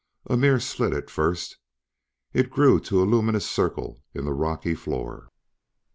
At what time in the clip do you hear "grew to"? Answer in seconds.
2.49-3.03